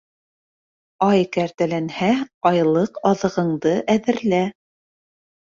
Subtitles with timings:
[1.07, 2.09] Ай кәртәләнһә,
[2.51, 4.43] айлыҡ аҙығыңды әҙерлә